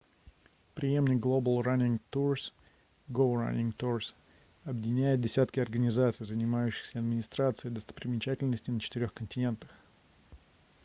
[0.77, 2.51] преемник global running tours
[3.11, 4.15] go running tours
[4.65, 9.69] объединяет десятки организаций занимающихся администрацией достопримечательностей на четырёх континентах